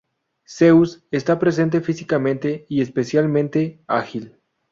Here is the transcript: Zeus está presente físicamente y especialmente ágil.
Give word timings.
Zeus 0.47 1.03
está 1.11 1.37
presente 1.37 1.79
físicamente 1.79 2.65
y 2.69 2.81
especialmente 2.81 3.83
ágil. 3.85 4.35